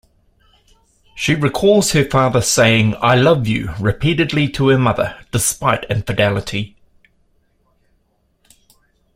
[1.13, 6.75] She recalls her father saying "I love you" repeatedly to her mother, despite infidelity.